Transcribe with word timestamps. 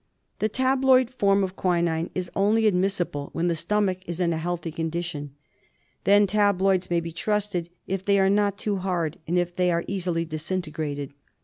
The 0.39 0.49
tabloid 0.49 1.11
form 1.11 1.43
of 1.43 1.55
quinine 1.55 2.09
is 2.15 2.31
only 2.35 2.65
admissible 2.65 3.29
when 3.33 3.49
the 3.49 3.55
stomach 3.55 3.99
is 4.07 4.19
in 4.19 4.33
a 4.33 4.39
healthy 4.39 4.71
condition. 4.71 5.35
Then 6.05 6.25
tabloids 6.25 6.89
may 6.89 6.99
be 7.01 7.11
trusted 7.11 7.69
if 7.85 8.03
they 8.03 8.17
are 8.17 8.27
not 8.27 8.57
too 8.57 8.77
hard, 8.77 9.19
and 9.27 9.37
if 9.37 9.55
they 9.55 9.71
are 9.71 9.83
easily 9.87 10.25
disintegrated. 10.25 11.13